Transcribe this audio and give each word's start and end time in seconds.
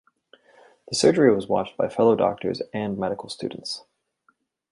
The 0.87 0.95
surgery 0.95 1.31
was 1.31 1.47
watched 1.47 1.77
by 1.77 1.87
fellow 1.87 2.15
doctors 2.15 2.63
and 2.73 2.97
medical 2.97 3.29
students. 3.29 3.83